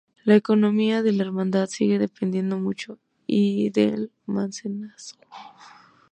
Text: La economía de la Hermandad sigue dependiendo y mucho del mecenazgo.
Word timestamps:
La 0.25 0.35
economía 0.35 1.03
de 1.03 1.11
la 1.11 1.21
Hermandad 1.21 1.67
sigue 1.67 1.99
dependiendo 1.99 2.57
y 2.57 2.59
mucho 2.59 2.97
del 3.27 4.11
mecenazgo. 4.25 5.21